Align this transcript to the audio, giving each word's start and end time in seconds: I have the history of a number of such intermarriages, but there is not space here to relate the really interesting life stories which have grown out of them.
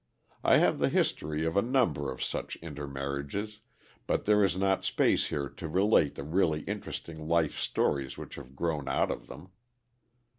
I 0.43 0.57
have 0.57 0.79
the 0.79 0.89
history 0.89 1.45
of 1.45 1.55
a 1.55 1.61
number 1.61 2.11
of 2.11 2.23
such 2.23 2.55
intermarriages, 2.55 3.59
but 4.07 4.25
there 4.25 4.43
is 4.43 4.55
not 4.57 4.83
space 4.83 5.27
here 5.27 5.47
to 5.47 5.67
relate 5.69 6.15
the 6.15 6.23
really 6.23 6.61
interesting 6.61 7.27
life 7.27 7.59
stories 7.59 8.17
which 8.17 8.33
have 8.33 8.55
grown 8.55 8.87
out 8.89 9.11
of 9.11 9.27
them. 9.27 9.51